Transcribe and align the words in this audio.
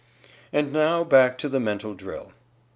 And 0.51 0.73
now, 0.73 1.03
back 1.03 1.37
to 1.37 1.47
the 1.47 1.59
Mental 1.59 1.93
Drill. 1.93 2.31